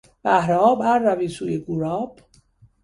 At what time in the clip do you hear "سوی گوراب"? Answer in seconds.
1.27-2.19